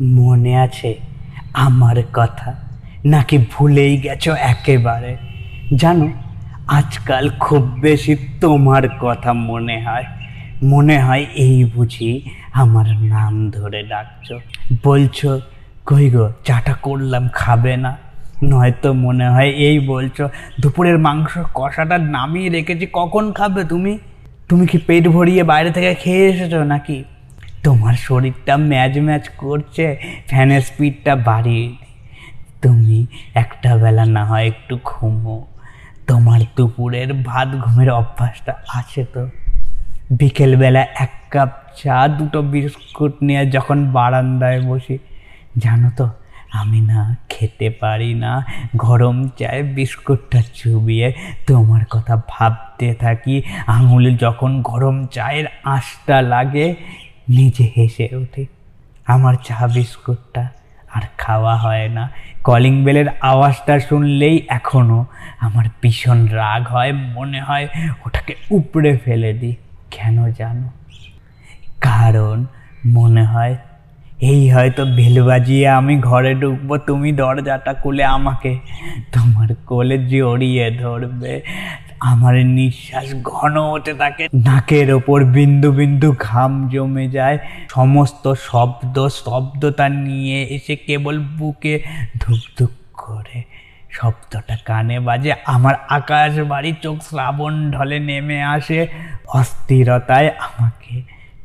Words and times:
মনে 0.00 0.58
আছে 0.58 0.94
আমার 1.52 1.96
কথা? 2.12 2.54
নাকি 3.04 3.38
ভুলেই 3.38 3.96
গেছো 3.96 4.32
একেবারে? 4.32 5.16
জানো, 5.74 6.08
আজকাল 6.66 7.30
খুব 7.40 7.62
বেশি 7.62 8.16
তোমার 8.40 8.88
কথা 9.00 9.32
মনে 9.32 9.80
হয়। 9.80 10.04
মনে 10.62 11.00
হয় 11.00 11.26
এই 11.34 11.64
বুঝি 11.64 12.20
আমার 12.52 12.86
নাম 12.86 13.50
ধরে 13.50 13.82
ডাকছো। 13.82 14.40
বলছো, 14.84 15.40
কই 15.86 16.10
গো, 16.10 16.32
চাটা 16.44 16.74
করলাম, 16.74 17.28
খাবে 17.32 17.76
না? 17.76 17.96
নয়তো 18.42 18.92
মনে 18.92 19.28
হয় 19.28 19.50
এই 19.50 19.78
বলছো, 19.78 20.28
দুপুরের 20.60 20.98
মাংস 20.98 21.38
কষাটা 21.54 21.98
নামিয়ে 21.98 22.48
রেখেছি, 22.48 22.86
কখন 22.92 23.32
খাবে 23.32 23.64
তুমি? 23.64 23.98
তুমি 24.48 24.66
কি 24.66 24.78
পেট 24.78 25.08
ভরিয়ে 25.08 25.42
বাইরে 25.42 25.70
থেকে 25.70 25.94
খেয়ে 25.94 26.28
এসেছ 26.28 26.54
নাকি? 26.54 27.04
তোমার 27.62 27.94
শরীরটা 27.94 28.56
ম্যাচ 28.56 28.98
ম্যাচ 28.98 29.28
করছে 29.28 29.96
ফ্যানের 30.26 30.60
স্পিডটা 30.60 31.16
বাড়িয়ে। 31.16 31.76
তুমি 32.62 33.06
একটা 33.34 33.76
বেলা 33.76 34.06
না 34.06 34.24
হয় 34.24 34.46
একটু 34.46 34.78
ঘুমো। 34.84 35.46
তোমার 36.06 36.40
দুপুরের 36.56 37.14
ভাত 37.14 37.48
ঘুমের 37.48 37.90
অভ্যাসটা 37.90 38.54
আছে 38.74 39.04
তো? 39.04 39.28
বিকেলবেলা 40.10 40.86
এক 40.98 41.10
কাপ 41.30 41.48
চা, 41.82 42.08
দুটো 42.08 42.42
বিস্কুট 42.42 43.12
নিয়ে 43.22 43.50
যখন 43.50 43.92
বারান্দায় 43.92 44.60
বসি, 44.62 44.98
জানো 45.58 45.90
তো, 45.96 46.08
আমি 46.52 46.80
না 46.80 47.16
খেতে 47.28 47.70
পারি 47.70 48.14
না। 48.14 48.44
গরম 48.76 49.28
চায়ে 49.28 49.62
বিস্কুটটা 49.62 50.42
চুবিয়ে 50.54 51.12
তোমার 51.46 51.84
কথা 51.90 52.22
ভাবতে 52.28 52.94
থাকি। 52.94 53.42
আঙুলে 53.66 54.14
যখন 54.14 54.62
গরম 54.62 55.06
চায়ের 55.06 55.44
আঁশটা 55.64 56.22
লাগে 56.22 56.74
নিজে 57.28 57.70
হেসে 57.76 58.08
ওঠে 58.12 58.46
আমার 59.06 59.34
চা 59.44 59.68
বিস্কুটটা 59.74 60.48
আর 60.94 61.02
খাওয়া 61.18 61.56
হয় 61.56 61.88
না। 61.88 62.10
কলিং 62.44 62.84
বেলের 62.84 63.06
আওয়াজটা 63.20 63.80
শুনলেই 63.80 64.42
এখনও 64.48 65.06
আমার 65.40 65.64
ভীষণ 65.82 66.26
রাগ 66.26 66.68
হয়, 66.68 66.92
মনে 66.92 67.40
হয় 67.40 67.68
ওটাকে 68.06 68.34
উপড়ে 68.50 68.98
ফেলে 69.04 69.32
দিই। 69.32 69.54
কেন 69.90 70.32
জানো? 70.32 70.68
কারণ 71.80 72.44
মনে 72.86 73.24
হয়, 73.24 73.56
এই 74.20 74.50
হয়তো 74.50 74.84
বেল 74.84 75.22
বাজিয়ে 75.26 75.68
আমি 75.68 76.00
ঘরে 76.00 76.34
ঢুকবো, 76.34 76.78
তুমি 76.78 77.12
দরজাটা 77.12 77.74
খুলে 77.74 78.04
আমাকে 78.04 78.58
তোমার 79.12 79.54
কোলে 79.66 79.98
জড়িয়ে 79.98 80.70
ধরবে। 80.70 81.42
আমার 82.10 82.34
নিঃশ্বাস 82.56 83.08
ঘন 83.22 83.54
হতে 83.72 83.92
থাকে 83.94 84.24
নাকের 84.34 84.88
ওপর 84.94 85.18
বিন্দু 85.24 85.68
বিন্দু 85.72 86.08
ঘাম 86.20 86.68
জমে 86.68 87.06
যায়। 87.08 87.38
সমস্ত 87.70 88.24
শব্দ 88.48 88.96
শব্দতা 89.08 89.88
নিয়ে 89.88 90.38
এসে 90.56 90.74
কেবল 90.76 91.16
বুকে 91.38 91.74
ধুক 92.20 92.42
ধুক 92.58 92.74
করে 92.92 93.38
শব্দটা 93.90 94.56
কানে 94.64 94.96
বাজে। 95.00 95.30
আমার 95.46 95.74
আকাশ 95.88 96.32
বাড়ি 96.40 96.72
চোখ 96.82 96.96
শ্রাবণ 97.02 97.52
ঢলে 97.70 97.98
নেমে 97.98 98.38
আসে। 98.42 98.80
অস্থিরতায় 99.34 100.28
আমাকে 100.46 100.94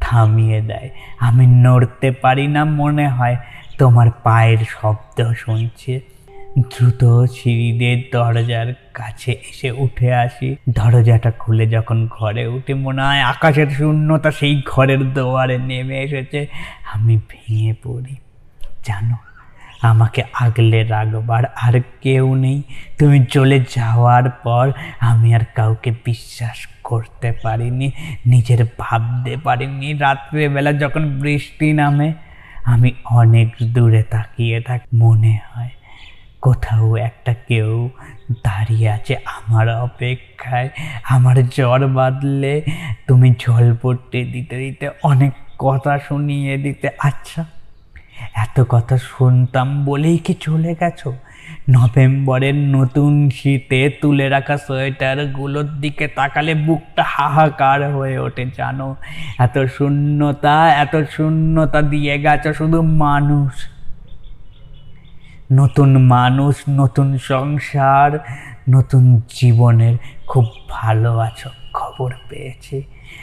থামিয়ে 0.00 0.60
দেয়। 0.60 0.88
আমি 1.20 1.44
নড়তে 1.64 2.08
পারি 2.22 2.46
না 2.46 2.62
মনে 2.64 3.06
হয়। 3.08 3.36
তোমার 3.78 4.08
পায়ের 4.22 4.60
শব্দ 4.68 5.18
শুনছে। 5.32 6.13
দ্রুত 6.58 7.24
সিঁড়িদের 7.24 8.02
দরজার 8.12 8.74
কাছে 8.94 9.32
এসে 9.32 9.70
উঠে 9.70 10.14
আসি। 10.14 10.56
দরজাটা 10.68 11.30
খুলে 11.30 11.66
যখন 11.66 12.08
ঘরে 12.18 12.46
উঠে, 12.46 12.74
মনে 12.74 13.02
হয় 13.02 13.20
আকাশের 13.20 13.66
শূন্যতা 13.70 14.30
সেই 14.30 14.62
ঘরের 14.66 15.12
দোয়ারে 15.12 15.58
নেমে 15.58 15.98
এসেছে। 15.98 16.46
আমি 16.92 17.20
ভেঙে 17.28 17.74
পড়ি। 17.82 18.16
জানো, 18.84 19.16
আমাকে 19.82 20.22
আগলে 20.34 20.84
রাখবার 20.84 21.44
আর 21.56 21.80
কেউ 22.00 22.34
নেই। 22.34 22.62
তুমি 22.98 23.24
চলে 23.24 23.64
যাওয়ার 23.74 24.30
পর 24.30 24.72
আমি 25.00 25.34
আর 25.34 25.44
কাউকে 25.54 25.94
বিশ্বাস 26.04 26.68
করতে 26.84 27.32
পারিনি, 27.42 27.90
নিজের 28.26 28.64
ভাবতে 28.78 29.36
পারিনি। 29.36 29.92
রাত্রেবেলা 29.92 30.72
যখন 30.72 31.20
বৃষ্টি 31.20 31.72
নামে, 31.72 32.12
আমি 32.64 32.90
অনেক 33.04 33.48
দূরে 33.62 34.02
তাকিয়ে 34.02 34.60
থাকি। 34.60 34.96
মনে 34.96 35.38
হয় 35.54 35.68
কোথাও 36.44 36.96
একটা 36.96 37.34
কেউ 37.48 37.88
দাঁড়িয়ে 38.42 38.88
আছে 38.90 39.16
আমার 39.36 39.66
অপেক্ষায়। 39.68 40.68
আমার 41.08 41.36
জ্বর 41.48 41.86
বাঁধলে 41.86 42.62
তুমি 43.08 43.34
জল 43.38 43.76
পড়তে 43.82 44.24
দিতে 44.24 44.56
দিতে 44.56 44.90
অনেক 45.02 45.32
কথা 45.58 45.98
শুনিয়ে 45.98 46.56
দিতে। 46.56 46.88
আচ্ছা 46.98 47.44
এত 48.34 48.56
কথা 48.68 48.96
শুনতাম 48.98 49.68
বলেই 49.84 50.18
কি 50.18 50.34
চলে 50.40 50.74
গেছো? 50.80 51.10
নভেম্বরের 51.70 52.54
নতুন 52.54 53.12
শীতে 53.30 53.80
তুলে 54.00 54.28
রাখা 54.28 54.56
সোয়েটারগুলোর 54.56 55.68
দিকে 55.80 56.06
তাকালে 56.08 56.54
বুকটা 56.54 57.04
হাহাকার 57.06 57.80
হয়ে 57.94 58.18
ওঠে, 58.18 58.44
জানো? 58.56 58.96
এত 59.38 59.58
শূন্যতা 59.76 60.56
এত 60.84 60.94
শূন্যতা 61.10 61.80
দিয়ে 61.82 62.18
গেছো 62.18 62.50
শুধু 62.52 62.82
মানুষ। 62.82 63.52
নতুন 65.52 65.98
মানুষ, 65.98 66.56
নতুন 66.70 67.18
সংসার, 67.18 68.18
নতুন 68.68 69.20
জীবনের 69.34 69.96
খুব 70.26 70.44
ভালো 70.70 71.18
আছো, 71.18 71.50
খবর 71.72 72.12
পেয়েছি। 72.28 72.82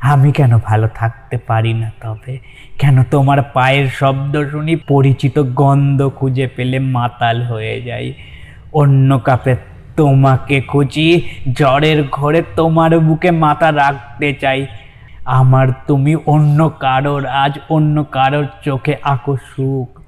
আমি 0.00 0.32
কেন 0.32 0.58
ভালো 0.58 0.88
থাকতে 0.94 1.38
পারি 1.38 1.72
না 1.74 1.90
তবে? 2.00 2.38
কেন 2.78 3.02
তোমার 3.02 3.42
পায়ের 3.42 3.88
শব্দ 3.88 4.50
শুনি 4.50 4.76
পরিচিত 4.76 5.38
গন্ধ 5.38 6.08
খুঁজে 6.08 6.46
পেলে 6.46 6.78
মাতাল 6.78 7.42
হয়ে 7.42 7.82
যাই। 7.82 8.12
অন্য 8.72 9.18
কাপে 9.18 9.56
তোমাকে 9.96 10.60
খুঁজি, 10.60 11.28
জ্বরের 11.52 12.04
ঘরে 12.12 12.42
তোমার 12.56 13.00
বুকে 13.00 13.30
মাথা 13.30 13.72
রাখতে 13.72 14.32
চাই। 14.32 14.66
আমার 15.24 15.68
তুমি 15.86 16.16
অন্য 16.26 16.70
কারোর, 16.80 17.26
আজ 17.26 17.58
অন্য 17.68 18.04
কারোর 18.04 18.46
চোখে 18.64 18.96
আঁকো 19.02 19.36
সুখ। 19.36 20.00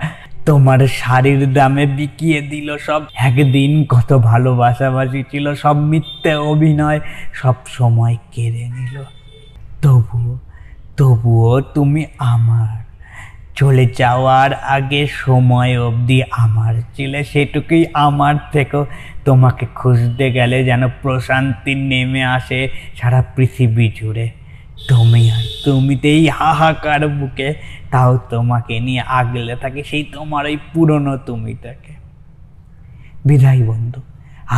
তোমার 0.47 0.87
শাড়ির 0.87 1.53
দামে 1.53 1.87
বিকিয়ে 1.87 2.41
দিল 2.41 2.77
সব। 2.79 3.03
একদিন 3.15 3.85
কত 3.85 4.13
ভালোবাসাবাসি 4.13 5.25
ছিল, 5.31 5.55
সব 5.55 5.77
মিথ্যে 5.77 6.35
অভিনয় 6.35 7.01
সব 7.35 7.55
সময় 7.67 8.17
কেড়ে 8.33 8.69
নিল। 8.69 9.03
তবুও 9.83 10.39
তবুও 10.97 11.61
তুমি 11.61 12.05
আমার। 12.19 12.85
চলে 13.55 13.87
যাওয়ার 13.87 14.55
আগে 14.55 15.07
সময় 15.07 15.81
অবধি 15.81 16.23
আমার 16.31 16.75
ছিলে, 16.97 17.25
সেটুকুই 17.25 17.87
আমার 17.95 18.35
থেকেও। 18.53 18.87
তোমাকে 19.25 19.67
খুঁজতে 19.75 20.33
গেলে 20.33 20.65
যেন 20.65 20.89
প্রশান্তি 21.03 21.75
নেমে 21.75 22.25
আসে 22.25 22.69
সারা 23.01 23.25
পৃথিবী 23.37 23.91
জুড়ে। 23.97 24.31
তুমি 24.89 25.24
তুমিতেই 25.65 26.23
হাহাকার 26.29 27.03
বুকে, 27.09 27.49
তাও 27.91 28.13
তোমাকে 28.31 28.75
নিয়ে 28.81 29.03
আগলে 29.21 29.55
থাকে 29.57 29.81
সেই 29.85 30.05
তোমার 30.15 30.45
ওই 30.47 30.57
পুরনো 30.73 31.15
তুমিটাকে। 31.19 31.93
বিদায় 33.25 33.63
বন্ধু, 33.67 34.01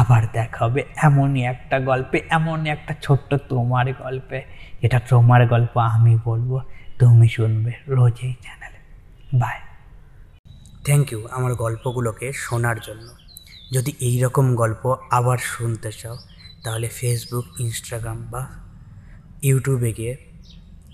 আবার 0.01 0.23
দেখা 0.33 0.61
হবে 0.65 0.81
এমনই 1.03 1.43
একটা 1.53 1.77
গল্পে, 1.81 2.19
এমনই 2.31 2.69
একটা 2.71 2.95
ছোট্ট 3.03 3.31
তোমার 3.49 3.87
গল্পে। 3.93 4.39
এটা 4.83 4.99
তোমার 5.11 5.41
গল্প 5.47 5.75
আমি 5.95 6.15
বলব, 6.25 6.51
তুমি 6.99 7.29
শুনবে 7.29 7.73
রোজ 7.89 8.17
এই 8.23 8.35
চ্যানেলে 8.43 8.81
বাই 9.39 9.59
থ্যাংক 10.87 11.07
ইউ 11.13 11.21
আমার 11.31 11.53
গল্পগুলোকে 11.55 12.27
শোনার 12.45 12.79
জন্য। 12.87 13.09
যদি 13.73 13.93
এই 14.01 14.17
রকম 14.21 14.47
গল্প 14.55 14.83
আবার 15.11 15.39
শুনতে 15.55 15.91
চাও, 15.93 16.17
তাহলে 16.65 16.87
ফেসবুক 16.89 17.47
ইনস্টাগ্রাম 17.61 18.19
বা 18.33 18.43
ইউটিউবে 19.43 19.91
গিয়ে 19.93 20.15